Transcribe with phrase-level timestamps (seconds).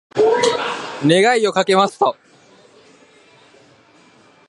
[1.05, 2.15] 願いをかけました。